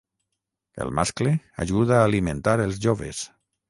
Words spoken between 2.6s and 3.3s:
els joves.